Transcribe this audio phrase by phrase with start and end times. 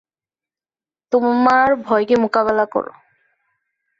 [1.11, 2.93] তোমার ভয়কে মোকাবিলা করো।